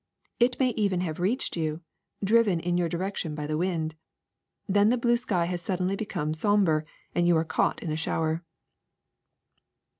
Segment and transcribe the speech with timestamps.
[0.39, 1.81] It may even have reached you,
[2.23, 3.93] driven in your direction by the wind.
[4.67, 8.43] Then the blue sky has suddenly become somber, and you are caught in a shower.